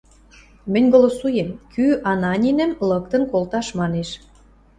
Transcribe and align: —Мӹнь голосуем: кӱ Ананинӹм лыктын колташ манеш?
—Мӹнь 0.71 0.87
голосуем: 0.93 1.49
кӱ 1.73 1.85
Ананинӹм 2.11 2.71
лыктын 2.89 3.23
колташ 3.31 3.67
манеш? 3.79 4.09